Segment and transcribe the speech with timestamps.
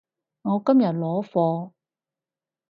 [0.03, 0.03] 我
[0.65, 1.73] 今日攞貨